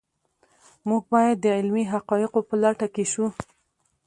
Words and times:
موږ 0.87 1.03
باید 1.13 1.35
د 1.41 1.45
علمي 1.57 1.83
حقایقو 1.93 2.39
په 2.49 2.55
لټه 2.63 2.87
کې 2.93 3.03
شو. 3.11 3.25